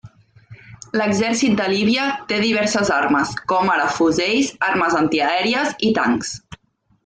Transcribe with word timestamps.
L'Exèrcit 0.99 1.59
de 1.59 1.67
Líbia 1.73 2.07
té 2.31 2.39
diverses 2.45 2.91
armes, 2.97 3.35
com 3.53 3.71
ara 3.77 3.87
fusells, 4.01 4.53
armes 4.73 4.99
antiaèries 5.05 5.77
i 5.91 5.95
tancs. 6.03 6.37